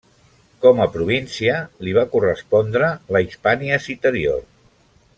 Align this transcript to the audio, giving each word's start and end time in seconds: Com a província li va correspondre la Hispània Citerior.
Com 0.65 0.79
a 0.85 0.87
província 0.95 1.59
li 1.87 1.93
va 1.99 2.07
correspondre 2.15 2.89
la 3.17 3.25
Hispània 3.29 3.81
Citerior. 3.89 4.45